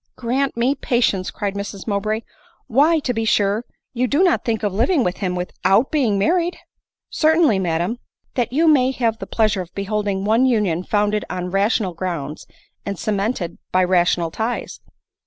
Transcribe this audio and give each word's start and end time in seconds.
"Grant 0.15 0.57
me 0.57 0.73
patience!" 0.73 1.29
cried 1.29 1.53
Mrs 1.53 1.85
Mowbray;" 1.85 2.21
why, 2.67 2.97
to 3.01 3.13
bfe 3.13 3.27
sure, 3.27 3.65
you 3.93 4.07
do 4.07 4.23
not 4.23 4.43
think 4.43 4.63
of 4.63 4.73
living 4.73 5.03
with 5.03 5.17
him 5.17 5.35
without 5.35 5.91
being 5.91 6.17
married 6.17 6.57
?""Certainly, 7.11 7.59
madam; 7.59 7.99
that 8.33 8.51
you 8.51 8.67
may 8.67 8.93
have 8.93 9.19
the 9.19 9.27
pleasure 9.27 9.61
of 9.61 9.71
beholding 9.75 10.23
one 10.25 10.47
union 10.47 10.81
founded 10.83 11.23
on 11.29 11.51
rational 11.51 11.93
grounds 11.93 12.47
and 12.83 12.97
cemented 12.97 13.59
by 13.71 13.83
rational 13.83 14.31
ties." 14.31 14.79